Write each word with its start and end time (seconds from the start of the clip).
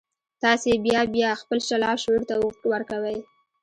تاسې 0.43 0.67
يې 0.73 0.77
بيا 0.85 1.01
بيا 1.13 1.29
خپل 1.41 1.59
لاشعور 1.83 2.21
ته 2.29 2.35
ورکوئ. 2.73 3.17